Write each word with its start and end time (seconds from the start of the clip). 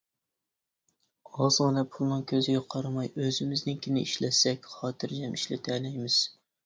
ئازغىنە 1.41 1.83
پۇلنىڭ 1.97 2.23
كۆزىگە 2.31 2.63
قارىماي 2.75 3.11
ئۆزىمىزنىڭكىنى 3.25 4.07
ئىشلەتسەك 4.09 4.67
خاتىرجەم 4.75 5.37
ئىشلىتەلەيمىز. 5.41 6.19